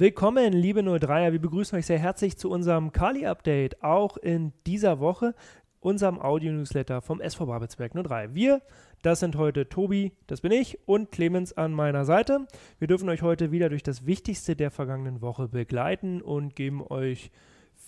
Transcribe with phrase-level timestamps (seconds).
[0.00, 1.30] Willkommen, liebe 03er.
[1.30, 5.34] Wir begrüßen euch sehr herzlich zu unserem Kali-Update, auch in dieser Woche,
[5.78, 8.34] unserem Audio-Newsletter vom SV Babelsberg 03.
[8.34, 8.62] Wir,
[9.02, 12.46] das sind heute Tobi, das bin ich, und Clemens an meiner Seite.
[12.78, 17.30] Wir dürfen euch heute wieder durch das Wichtigste der vergangenen Woche begleiten und geben euch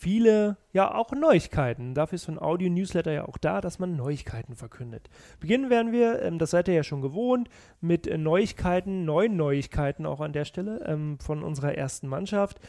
[0.03, 1.95] viele, ja auch Neuigkeiten.
[1.95, 5.09] Dafür ist so ein Audio-Newsletter ja auch da, dass man Neuigkeiten verkündet.
[5.39, 7.49] Beginnen werden wir, ähm, das seid ihr ja schon gewohnt,
[7.81, 12.61] mit Neuigkeiten, neuen Neuigkeiten auch an der Stelle ähm, von unserer ersten Mannschaft.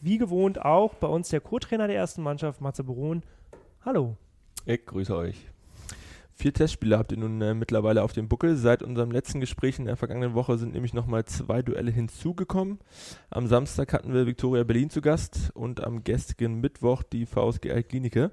[0.00, 3.22] Wie gewohnt auch bei uns der Co-Trainer der ersten Mannschaft, Matze Baron.
[3.84, 4.16] Hallo.
[4.66, 5.36] Ich grüße euch.
[6.40, 8.56] Vier Testspiele habt ihr nun äh, mittlerweile auf dem Buckel.
[8.56, 12.78] Seit unserem letzten Gespräch in der vergangenen Woche sind nämlich nochmal zwei Duelle hinzugekommen.
[13.28, 18.30] Am Samstag hatten wir Viktoria Berlin zu Gast und am gestrigen Mittwoch die VSG Altklinike.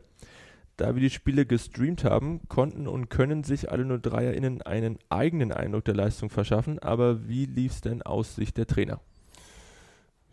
[0.77, 5.51] Da wir die Spiele gestreamt haben, konnten und können sich alle nur DreierInnen einen eigenen
[5.51, 6.79] Eindruck der Leistung verschaffen.
[6.79, 9.01] Aber wie lief es denn aus Sicht der Trainer?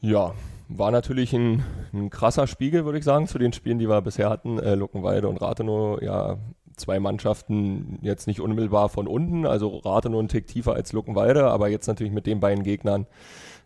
[0.01, 0.33] Ja,
[0.69, 4.31] war natürlich ein, ein, krasser Spiegel, würde ich sagen, zu den Spielen, die wir bisher
[4.31, 4.61] hatten.
[4.61, 6.39] Äh, Luckenwalde und Rathenow ja
[6.77, 11.47] zwei Mannschaften jetzt nicht unmittelbar von unten, also Rate nur einen Tick tiefer als Luckenwalde,
[11.47, 13.07] aber jetzt natürlich mit den beiden Gegnern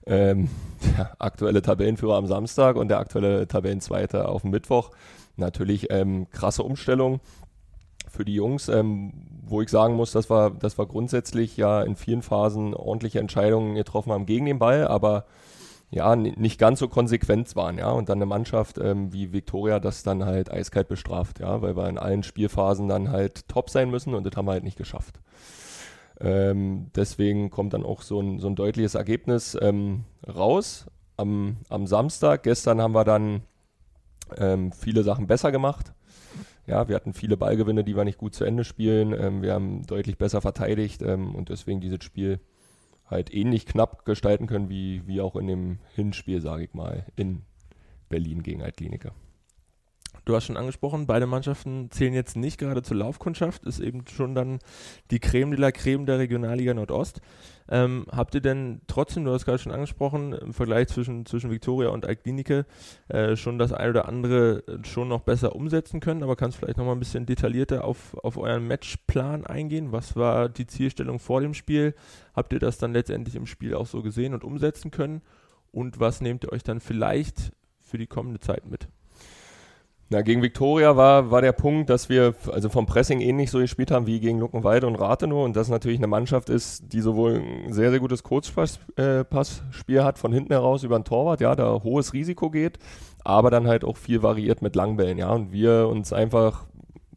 [0.07, 0.49] ähm,
[0.97, 4.91] der aktuelle Tabellenführer am Samstag und der aktuelle Tabellenzweite auf dem Mittwoch.
[5.37, 7.21] Natürlich ähm, krasse Umstellung
[8.11, 9.13] für die Jungs, ähm,
[9.47, 13.75] wo ich sagen muss, dass wir, dass wir grundsätzlich ja in vielen Phasen ordentliche Entscheidungen
[13.75, 15.25] getroffen haben gegen den Ball, aber
[15.91, 17.91] ja, nicht ganz so konsequent waren, ja.
[17.91, 21.89] Und dann eine Mannschaft ähm, wie Viktoria das dann halt eiskalt bestraft, ja, weil wir
[21.89, 25.21] in allen Spielphasen dann halt top sein müssen und das haben wir halt nicht geschafft.
[26.21, 30.87] Ähm, deswegen kommt dann auch so ein, so ein deutliches Ergebnis ähm, raus
[31.17, 32.43] am, am Samstag.
[32.43, 33.43] Gestern haben wir dann
[34.37, 35.93] ähm, viele Sachen besser gemacht.
[36.67, 39.15] Ja, wir hatten viele Ballgewinne, die wir nicht gut zu Ende spielen.
[39.19, 42.41] Ähm, wir haben deutlich besser verteidigt ähm, und deswegen dieses Spiel
[43.11, 47.43] halt ähnlich knapp gestalten können wie, wie auch in dem Hinspiel, sage ich mal, in
[48.09, 49.13] Berlin gegen Altkliniker.
[50.29, 54.35] Du hast schon angesprochen, beide Mannschaften zählen jetzt nicht gerade zur Laufkundschaft, ist eben schon
[54.35, 54.59] dann
[55.11, 57.23] die Creme de la Creme der Regionalliga Nordost.
[57.71, 61.89] Ähm, habt ihr denn trotzdem, du hast gerade schon angesprochen, im Vergleich zwischen, zwischen Victoria
[61.89, 62.67] und Altklinike
[63.09, 66.97] äh, schon das eine oder andere schon noch besser umsetzen können, aber kannst vielleicht nochmal
[66.97, 69.93] ein bisschen detaillierter auf, auf euren Matchplan eingehen?
[69.93, 71.95] Was war die Zielstellung vor dem Spiel?
[72.37, 75.23] Habt ihr das dann letztendlich im Spiel auch so gesehen und umsetzen können?
[75.73, 78.89] Und was nehmt ihr euch dann vielleicht für die kommende Zeit mit?
[80.11, 83.91] Na, gegen Viktoria war, war der Punkt, dass wir also vom Pressing ähnlich so gespielt
[83.91, 87.75] haben wie gegen Luckenwalde und Rathenow und das natürlich eine Mannschaft ist, die sowohl ein
[87.75, 92.49] sehr, sehr gutes Kurzpassspiel hat von hinten heraus über den Torwart, ja, da hohes Risiko
[92.49, 92.79] geht,
[93.23, 96.65] aber dann halt auch viel variiert mit Langbällen, ja, und wir uns einfach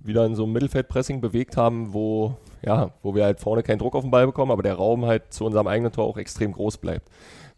[0.03, 3.96] wieder in so einem Mittelfeldpressing bewegt haben, wo, ja, wo wir halt vorne keinen Druck
[3.96, 6.79] auf den Ball bekommen, aber der Raum halt zu unserem eigenen Tor auch extrem groß
[6.79, 7.08] bleibt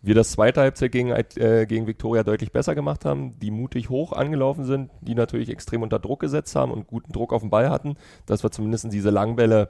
[0.03, 4.11] wir das zweite Halbzeit gegen, äh, gegen Viktoria deutlich besser gemacht haben, die mutig hoch
[4.11, 7.69] angelaufen sind, die natürlich extrem unter Druck gesetzt haben und guten Druck auf den Ball
[7.69, 9.69] hatten, dass wir zumindest diese Langbälle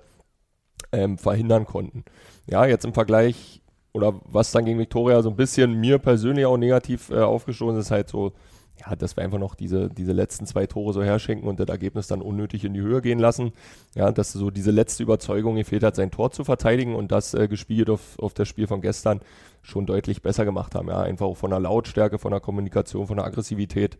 [0.91, 2.03] ähm, verhindern konnten.
[2.49, 3.61] Ja, jetzt im Vergleich
[3.93, 7.91] oder was dann gegen Viktoria so ein bisschen mir persönlich auch negativ äh, aufgestoßen ist,
[7.91, 8.33] halt so
[8.79, 12.07] ja, dass wir einfach noch diese, diese letzten zwei Tore so herschenken und das Ergebnis
[12.07, 13.53] dann unnötig in die Höhe gehen lassen.
[13.95, 17.47] Ja, dass so diese letzte Überzeugung gefehlt hat, sein Tor zu verteidigen und das äh,
[17.47, 19.21] gespielt auf, auf das Spiel von gestern
[19.61, 20.89] schon deutlich besser gemacht haben.
[20.89, 23.97] Ja, einfach auch von der Lautstärke, von der Kommunikation, von der Aggressivität.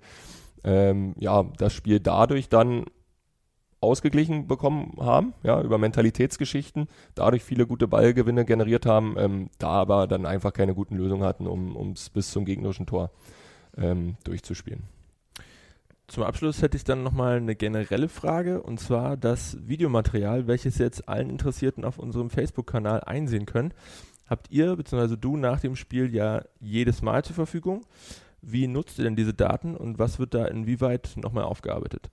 [0.64, 2.86] Ähm, ja, das Spiel dadurch dann
[3.80, 10.08] ausgeglichen bekommen haben, ja, über Mentalitätsgeschichten, dadurch viele gute Ballgewinne generiert haben, ähm, da aber
[10.08, 13.12] dann einfach keine guten Lösungen hatten, um es bis zum gegnerischen Tor
[13.78, 14.84] ähm, durchzuspielen.
[16.08, 21.08] Zum Abschluss hätte ich dann nochmal eine generelle Frage und zwar das Videomaterial, welches jetzt
[21.08, 23.74] allen Interessierten auf unserem Facebook-Kanal einsehen können.
[24.28, 25.16] Habt ihr bzw.
[25.18, 27.86] du nach dem Spiel ja jedes Mal zur Verfügung.
[28.42, 32.10] Wie nutzt ihr denn diese Daten und was wird da inwieweit nochmal aufgearbeitet?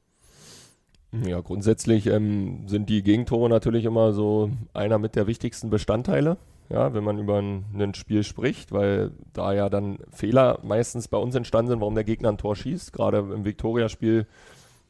[1.12, 6.36] Ja, grundsätzlich ähm, sind die Gegentore natürlich immer so einer mit der wichtigsten Bestandteile
[6.70, 11.18] ja, wenn man über ein, ein, Spiel spricht, weil da ja dann Fehler meistens bei
[11.18, 12.92] uns entstanden sind, warum der Gegner ein Tor schießt.
[12.92, 14.26] Gerade im Viktoria-Spiel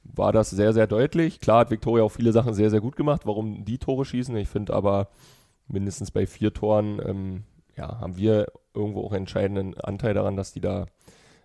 [0.05, 1.41] war das sehr, sehr deutlich.
[1.41, 4.37] Klar hat Viktoria auch viele Sachen sehr, sehr gut gemacht, warum die Tore schießen.
[4.37, 5.09] Ich finde aber
[5.69, 7.45] mindestens bei vier Toren ähm,
[7.77, 10.87] ja, haben wir irgendwo auch entscheidenden Anteil daran, dass die da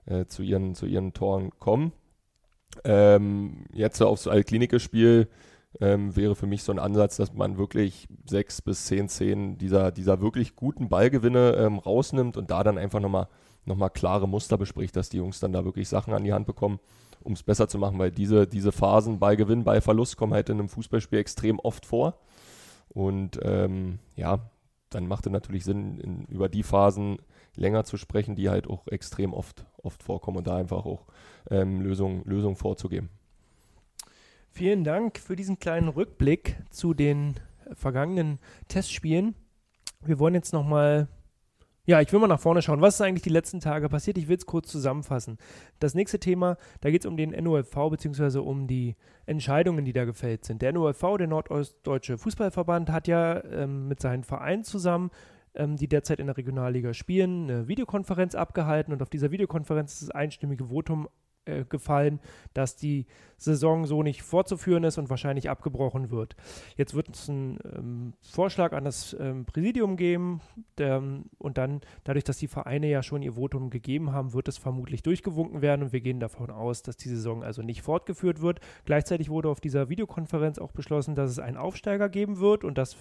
[0.06, 1.94] äh, zu, ihren, zu ihren Toren kommen.
[2.84, 5.30] Ähm, jetzt aufs Altklinike-Spiel
[5.82, 9.92] ähm, wäre für mich so ein Ansatz, dass man wirklich sechs bis zehn Szenen dieser,
[9.92, 13.28] dieser wirklich guten Ballgewinne ähm, rausnimmt und da dann einfach nochmal
[13.66, 16.46] noch mal klare Muster bespricht, dass die Jungs dann da wirklich Sachen an die Hand
[16.46, 16.80] bekommen,
[17.24, 20.70] um es besser zu machen, weil diese, diese Phasen Ballgewinn, Ballverlust kommen halt in einem
[20.70, 22.20] Fußballspiel extrem oft vor.
[22.90, 24.52] Und ähm, ja,
[24.90, 27.18] dann macht es natürlich Sinn, in, über die Phasen
[27.56, 31.06] länger zu sprechen, die halt auch extrem oft, oft vorkommen und da einfach auch
[31.50, 33.10] ähm, Lösungen Lösung vorzugeben.
[34.56, 37.34] Vielen Dank für diesen kleinen Rückblick zu den
[37.74, 39.36] vergangenen Testspielen.
[40.00, 41.10] Wir wollen jetzt nochmal
[41.86, 42.80] ja, ich will mal nach vorne schauen.
[42.80, 44.18] Was ist eigentlich die letzten Tage passiert?
[44.18, 45.40] Ich will es kurz zusammenfassen.
[45.80, 48.40] Das nächste Thema, da geht es um den NOFV bzw.
[48.40, 50.62] um die Entscheidungen, die da gefällt sind.
[50.62, 55.12] Der NOFV, der Nordostdeutsche Fußballverband, hat ja ähm, mit seinen Vereinen zusammen,
[55.54, 60.04] ähm, die derzeit in der Regionalliga spielen, eine Videokonferenz abgehalten und auf dieser Videokonferenz ist
[60.04, 61.10] das einstimmige Votum
[61.46, 62.20] äh, gefallen,
[62.54, 63.06] dass die
[63.38, 66.36] Saison so nicht fortzuführen ist und wahrscheinlich abgebrochen wird.
[66.78, 70.42] Jetzt wird es einen ähm, Vorschlag an das ähm, Präsidium geben
[70.78, 71.02] der,
[71.38, 75.04] und dann, dadurch, dass die Vereine ja schon ihr Votum gegeben haben, wird es vermutlich
[75.04, 78.60] durchgewunken werden und wir gehen davon aus, dass die Saison also nicht fortgeführt wird.
[78.86, 82.96] Gleichzeitig wurde auf dieser Videokonferenz auch beschlossen, dass es einen Aufsteiger geben wird und das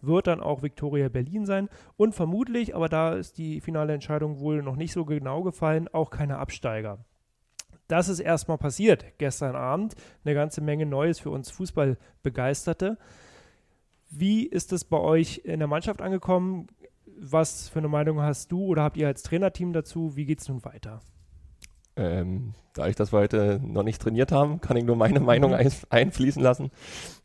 [0.00, 4.62] wird dann auch Viktoria Berlin sein und vermutlich, aber da ist die finale Entscheidung wohl
[4.62, 7.04] noch nicht so genau gefallen, auch keine Absteiger.
[7.90, 9.96] Das ist erstmal passiert gestern Abend.
[10.24, 12.96] Eine ganze Menge Neues für uns Fußballbegeisterte.
[14.10, 16.68] Wie ist es bei euch in der Mannschaft angekommen?
[17.18, 20.14] Was für eine Meinung hast du oder habt ihr als Trainerteam dazu?
[20.14, 21.00] Wie geht es nun weiter?
[21.96, 25.70] Ähm, da ich das heute noch nicht trainiert haben, kann ich nur meine Meinung ein,
[25.90, 26.70] einfließen lassen.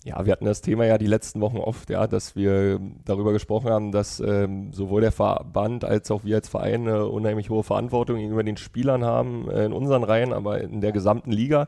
[0.03, 3.69] Ja, wir hatten das Thema ja die letzten Wochen oft, ja, dass wir darüber gesprochen
[3.69, 8.17] haben, dass ähm, sowohl der Verband als auch wir als Verein eine unheimlich hohe Verantwortung
[8.17, 11.68] gegenüber den Spielern haben, äh, in unseren Reihen, aber in der gesamten Liga.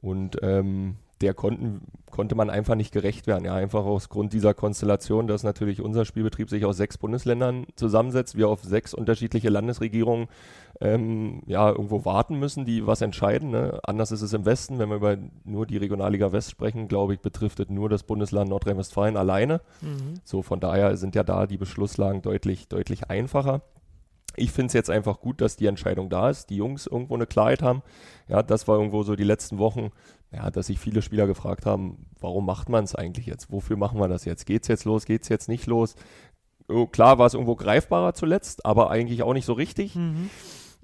[0.00, 1.80] Und ähm, der konnten,
[2.10, 3.44] konnte man einfach nicht gerecht werden.
[3.44, 8.36] Ja, einfach aus Grund dieser Konstellation, dass natürlich unser Spielbetrieb sich aus sechs Bundesländern zusammensetzt,
[8.36, 10.28] wir auf sechs unterschiedliche Landesregierungen
[10.80, 13.50] ähm, ja, irgendwo warten müssen, die was entscheiden.
[13.50, 13.80] Ne?
[13.82, 17.20] Anders ist es im Westen, wenn wir über nur die Regionalliga West sprechen, glaube ich,
[17.20, 19.60] betrifft es nur das Bundesland Nordrhein-Westfalen alleine.
[19.80, 20.20] Mhm.
[20.24, 23.62] So, von daher sind ja da die Beschlusslagen deutlich, deutlich einfacher.
[24.36, 27.26] Ich finde es jetzt einfach gut, dass die Entscheidung da ist, die Jungs irgendwo eine
[27.26, 27.82] Klarheit haben.
[28.28, 29.90] Ja, das war irgendwo so die letzten Wochen,
[30.32, 33.50] ja, dass sich viele Spieler gefragt haben, warum macht man es eigentlich jetzt?
[33.50, 34.46] Wofür machen wir das jetzt?
[34.46, 35.06] Geht es jetzt los?
[35.06, 35.96] Geht es jetzt nicht los?
[36.68, 39.94] Oh, klar war es irgendwo greifbarer zuletzt, aber eigentlich auch nicht so richtig.
[39.94, 40.30] Mhm.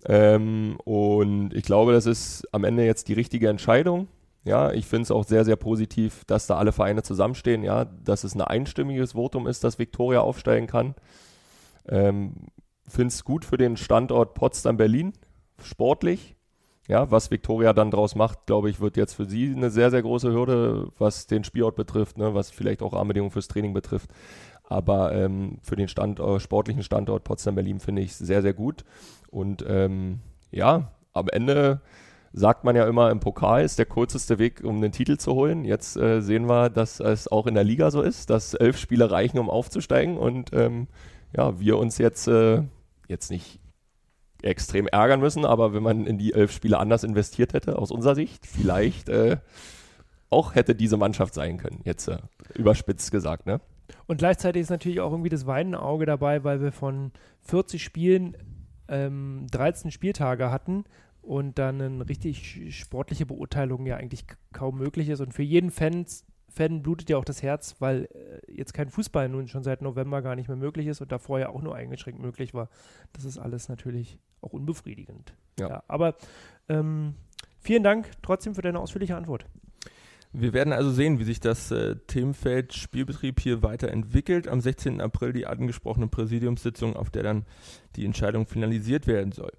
[0.06, 4.08] Ähm, und ich glaube, das ist am Ende jetzt die richtige Entscheidung.
[4.44, 8.24] Ja, ich finde es auch sehr, sehr positiv, dass da alle Vereine zusammenstehen, ja, dass
[8.24, 10.94] es ein einstimmiges Votum ist, dass Viktoria aufsteigen kann.
[11.88, 12.34] Ähm,
[12.86, 15.12] finde es gut für den Standort Potsdam-Berlin,
[15.62, 16.36] sportlich.
[16.88, 20.02] Ja, was Viktoria dann draus macht, glaube ich, wird jetzt für sie eine sehr, sehr
[20.02, 24.10] große Hürde, was den Spielort betrifft, ne, was vielleicht auch Rahmenbedingungen fürs Training betrifft.
[24.64, 28.84] Aber ähm, für den Standort, sportlichen Standort Potsdam-Berlin finde ich es sehr, sehr gut.
[29.30, 30.20] Und ähm,
[30.50, 31.80] ja, am Ende
[32.32, 35.64] sagt man ja immer, im Pokal ist der kürzeste Weg, um den Titel zu holen.
[35.64, 39.10] Jetzt äh, sehen wir, dass es auch in der Liga so ist, dass elf Spiele
[39.10, 40.16] reichen, um aufzusteigen.
[40.16, 40.88] Und ähm,
[41.36, 42.62] ja, wir uns jetzt, äh,
[43.08, 43.60] jetzt nicht
[44.42, 48.14] extrem ärgern müssen, aber wenn man in die elf Spiele anders investiert hätte, aus unserer
[48.14, 49.38] Sicht, vielleicht äh,
[50.30, 52.18] auch hätte diese Mannschaft sein können, jetzt äh,
[52.54, 53.60] überspitzt gesagt, ne?
[54.06, 57.12] Und gleichzeitig ist natürlich auch irgendwie das Weinenauge dabei, weil wir von
[57.42, 58.36] 40 Spielen
[58.88, 60.84] ähm, 13 Spieltage hatten
[61.20, 65.20] und dann eine richtig sportliche Beurteilung ja eigentlich kaum möglich ist.
[65.20, 69.28] Und für jeden Fans, Fan blutet ja auch das Herz, weil äh, jetzt kein Fußball
[69.28, 72.20] nun schon seit November gar nicht mehr möglich ist und davor ja auch nur eingeschränkt
[72.20, 72.68] möglich war.
[73.12, 75.34] Das ist alles natürlich auch unbefriedigend.
[75.58, 75.68] Ja.
[75.68, 76.16] ja aber
[76.68, 77.14] ähm,
[77.60, 79.46] vielen Dank trotzdem für deine ausführliche Antwort.
[80.34, 84.48] Wir werden also sehen, wie sich das äh, Themenfeld Spielbetrieb hier weiterentwickelt.
[84.48, 85.02] Am 16.
[85.02, 87.44] April die angesprochene Präsidiumssitzung, auf der dann
[87.96, 89.52] die Entscheidung finalisiert werden soll.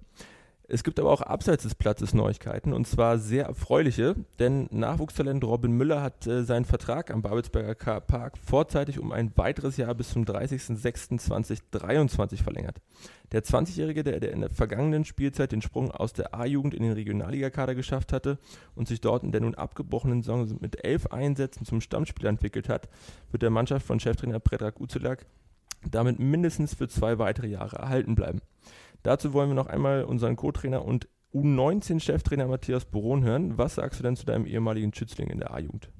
[0.66, 5.72] Es gibt aber auch abseits des Platzes Neuigkeiten und zwar sehr erfreuliche, denn Nachwuchstalent Robin
[5.72, 10.24] Müller hat äh, seinen Vertrag am Babelsberger Park vorzeitig um ein weiteres Jahr bis zum
[10.24, 12.78] 30.06.2023 verlängert.
[13.32, 16.92] Der 20-Jährige, der, der in der vergangenen Spielzeit den Sprung aus der A-Jugend in den
[16.92, 18.38] Regionalligakader geschafft hatte
[18.74, 22.88] und sich dort in der nun abgebrochenen Saison mit elf Einsätzen zum Stammspieler entwickelt hat,
[23.30, 25.26] wird der Mannschaft von Cheftrainer Predrag Uzelak
[25.90, 28.40] damit mindestens für zwei weitere Jahre erhalten bleiben.
[29.02, 33.58] Dazu wollen wir noch einmal unseren Co-Trainer und U19-Cheftrainer Matthias Boron hören.
[33.58, 35.90] Was sagst du denn zu deinem ehemaligen Schützling in der A-Jugend?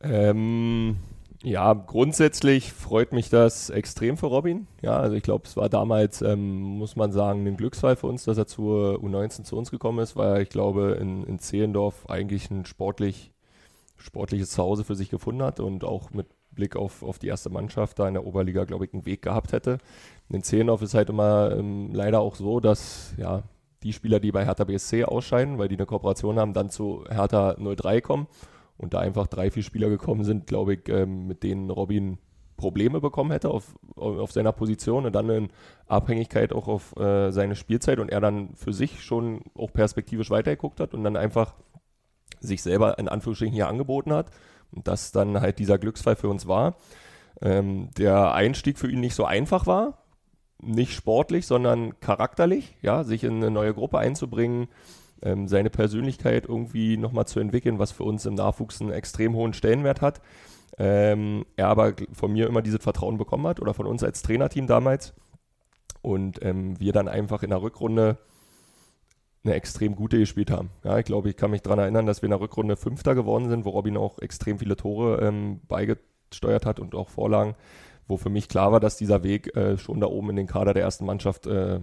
[0.00, 0.96] Ähm,
[1.42, 4.66] ja, grundsätzlich freut mich das extrem für Robin.
[4.82, 8.24] Ja, also ich glaube, es war damals, ähm, muss man sagen, ein Glücksfall für uns,
[8.24, 12.50] dass er zur U19 zu uns gekommen ist, weil ich glaube, in, in Zehlendorf eigentlich
[12.50, 13.32] ein sportlich,
[13.96, 18.00] sportliches Zuhause für sich gefunden hat und auch mit Blick auf, auf die erste Mannschaft
[18.00, 19.78] da in der Oberliga, glaube ich, einen Weg gehabt hätte.
[20.28, 23.44] In den Zehnhoff ist halt immer ähm, leider auch so, dass ja,
[23.84, 27.54] die Spieler, die bei Hertha BSC ausscheiden, weil die eine Kooperation haben, dann zu Hertha
[27.54, 28.26] 03 kommen
[28.76, 32.18] und da einfach drei, vier Spieler gekommen sind, glaube ich, ähm, mit denen Robin
[32.56, 35.48] Probleme bekommen hätte auf, auf seiner Position und dann in
[35.86, 40.80] Abhängigkeit auch auf äh, seine Spielzeit und er dann für sich schon auch perspektivisch weitergeguckt
[40.80, 41.54] hat und dann einfach
[42.40, 44.30] sich selber in Anführungsstrichen hier angeboten hat
[44.72, 46.76] und das dann halt dieser Glücksfall für uns war.
[47.40, 49.98] Ähm, der Einstieg für ihn nicht so einfach war,
[50.60, 54.68] nicht sportlich, sondern charakterlich, ja, sich in eine neue Gruppe einzubringen,
[55.22, 59.52] ähm, seine Persönlichkeit irgendwie nochmal zu entwickeln, was für uns im Nachwuchs einen extrem hohen
[59.52, 60.20] Stellenwert hat.
[60.78, 64.66] Ähm, er aber von mir immer dieses Vertrauen bekommen hat oder von uns als Trainerteam
[64.66, 65.14] damals.
[66.02, 68.18] Und ähm, wir dann einfach in der Rückrunde
[69.46, 70.70] eine extrem gute gespielt haben.
[70.84, 73.48] Ja, ich glaube, ich kann mich daran erinnern, dass wir in der Rückrunde Fünfter geworden
[73.48, 77.54] sind, wo Robin auch extrem viele Tore ähm, beigesteuert hat und auch Vorlagen,
[78.08, 80.74] wo für mich klar war, dass dieser Weg äh, schon da oben in den Kader
[80.74, 81.80] der ersten Mannschaft äh,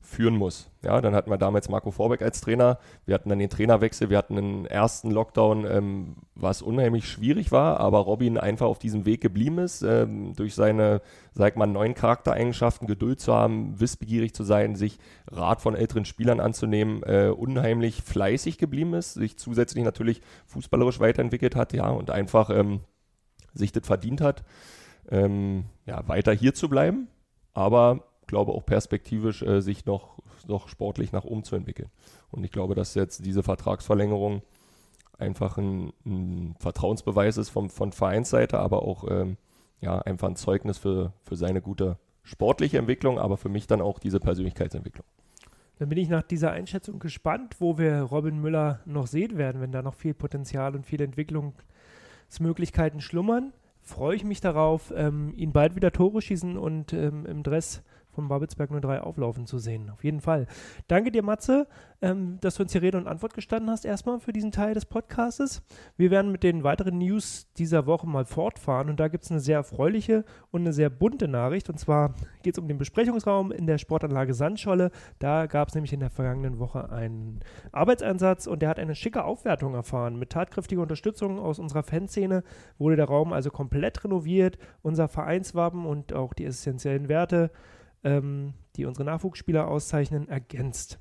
[0.00, 0.70] führen muss.
[0.82, 2.78] Ja, dann hatten wir damals Marco Vorbeck als Trainer.
[3.06, 4.08] Wir hatten dann den Trainerwechsel.
[4.08, 9.04] Wir hatten einen ersten Lockdown, ähm, was unheimlich schwierig war, aber Robin einfach auf diesem
[9.04, 14.44] Weg geblieben ist, ähm, durch seine, sag mal, neuen Charaktereigenschaften, Geduld zu haben, wissbegierig zu
[14.44, 14.98] sein, sich
[15.28, 21.56] Rat von älteren Spielern anzunehmen, äh, unheimlich fleißig geblieben ist, sich zusätzlich natürlich fußballerisch weiterentwickelt
[21.56, 22.80] hat, ja, und einfach ähm,
[23.54, 24.44] sich das verdient hat,
[25.10, 27.08] ähm, ja, weiter hier zu bleiben.
[27.54, 31.90] Aber glaube auch perspektivisch äh, sich noch, noch sportlich nach oben zu entwickeln.
[32.30, 34.42] Und ich glaube, dass jetzt diese Vertragsverlängerung
[35.18, 39.36] einfach ein, ein Vertrauensbeweis ist vom, von Vereinsseite, aber auch ähm,
[39.80, 43.98] ja, einfach ein Zeugnis für, für seine gute sportliche Entwicklung, aber für mich dann auch
[43.98, 45.06] diese Persönlichkeitsentwicklung.
[45.78, 49.72] Dann bin ich nach dieser Einschätzung gespannt, wo wir Robin Müller noch sehen werden, wenn
[49.72, 53.52] da noch viel Potenzial und viele Entwicklungsmöglichkeiten schlummern.
[53.82, 57.82] Freue ich mich darauf, ähm, ihn bald wieder Tore schießen und ähm, im Dress
[58.16, 59.90] vom Babelsberg 03 auflaufen zu sehen.
[59.90, 60.46] Auf jeden Fall.
[60.88, 61.68] Danke dir, Matze,
[62.02, 64.86] ähm, dass du uns hier Rede und Antwort gestanden hast, erstmal für diesen Teil des
[64.86, 65.62] Podcastes.
[65.96, 69.40] Wir werden mit den weiteren News dieser Woche mal fortfahren und da gibt es eine
[69.40, 71.68] sehr erfreuliche und eine sehr bunte Nachricht.
[71.68, 74.90] Und zwar geht es um den Besprechungsraum in der Sportanlage Sandscholle.
[75.18, 77.40] Da gab es nämlich in der vergangenen Woche einen
[77.72, 80.18] Arbeitseinsatz und der hat eine schicke Aufwertung erfahren.
[80.18, 82.42] Mit tatkräftiger Unterstützung aus unserer Fanszene
[82.78, 84.58] wurde der Raum also komplett renoviert.
[84.82, 87.50] Unser Vereinswappen und auch die essentiellen Werte
[88.04, 90.98] ähm, die unsere Nachwuchsspieler auszeichnen, ergänzt.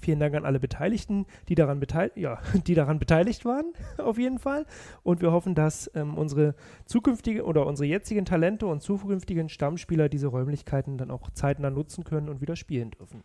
[0.00, 4.38] Vielen Dank an alle Beteiligten, die daran, beteil ja, die daran beteiligt waren, auf jeden
[4.38, 4.64] Fall.
[5.02, 6.54] Und wir hoffen, dass ähm, unsere
[6.86, 12.28] zukünftigen oder unsere jetzigen Talente und zukünftigen Stammspieler diese Räumlichkeiten dann auch zeitnah nutzen können
[12.28, 13.22] und wieder spielen dürfen.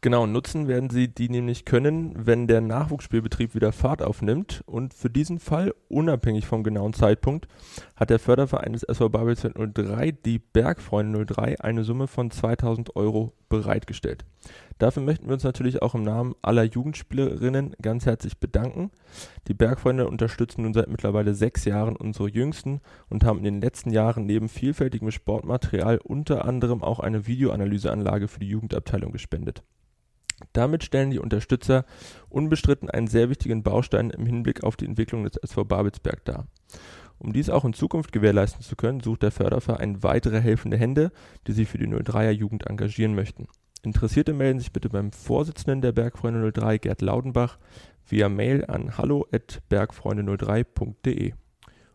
[0.00, 4.62] Genau, nutzen werden sie die nämlich können, wenn der Nachwuchsspielbetrieb wieder Fahrt aufnimmt.
[4.64, 7.48] Und für diesen Fall, unabhängig vom genauen Zeitpunkt,
[7.96, 13.32] hat der Förderverein des SV Babelsberg 03, die Bergfreunde 03, eine Summe von 2000 Euro
[13.48, 14.24] bereitgestellt.
[14.78, 18.92] Dafür möchten wir uns natürlich auch im Namen aller Jugendspielerinnen ganz herzlich bedanken.
[19.48, 23.90] Die Bergfreunde unterstützen nun seit mittlerweile sechs Jahren unsere Jüngsten und haben in den letzten
[23.90, 29.64] Jahren neben vielfältigem Sportmaterial unter anderem auch eine Videoanalyseanlage für die Jugendabteilung gespendet.
[30.52, 31.84] Damit stellen die Unterstützer
[32.28, 36.46] unbestritten einen sehr wichtigen Baustein im Hinblick auf die Entwicklung des SV Babelsberg dar.
[37.18, 41.10] Um dies auch in Zukunft gewährleisten zu können, sucht der Förderverein weitere helfende Hände,
[41.46, 43.46] die sich für die 03er Jugend engagieren möchten.
[43.82, 47.58] Interessierte melden sich bitte beim Vorsitzenden der Bergfreunde 03, Gerd Laudenbach,
[48.06, 51.34] via Mail an hallo@bergfreunde03.de.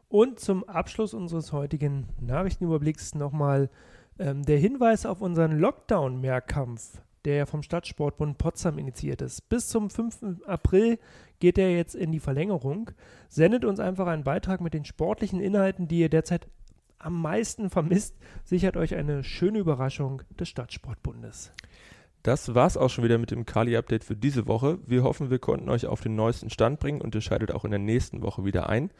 [0.09, 3.69] Und zum Abschluss unseres heutigen Nachrichtenüberblicks nochmal
[4.19, 9.47] ähm, der Hinweis auf unseren Lockdown-Mehrkampf der vom Stadtsportbund Potsdam initiiert ist.
[9.49, 10.45] Bis zum 5.
[10.45, 10.99] April
[11.39, 12.91] geht er jetzt in die Verlängerung.
[13.29, 16.47] Sendet uns einfach einen Beitrag mit den sportlichen Inhalten, die ihr derzeit
[16.99, 18.15] am meisten vermisst.
[18.43, 21.51] Sichert euch eine schöne Überraschung des Stadtsportbundes.
[22.23, 24.79] Das war's auch schon wieder mit dem Kali-Update für diese Woche.
[24.87, 27.71] Wir hoffen, wir konnten euch auf den neuesten Stand bringen und ihr schaltet auch in
[27.71, 28.91] der nächsten Woche wieder ein.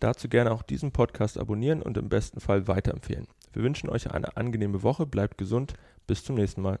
[0.00, 3.28] Dazu gerne auch diesen Podcast abonnieren und im besten Fall weiterempfehlen.
[3.52, 5.74] Wir wünschen euch eine angenehme Woche, bleibt gesund,
[6.08, 6.80] bis zum nächsten Mal.